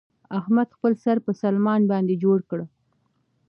[0.39, 2.59] احمد خپل سر په سلمان باندې جوړ کړ.